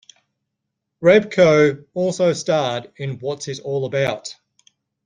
[1.03, 4.35] Riabko also starred in What's It All About?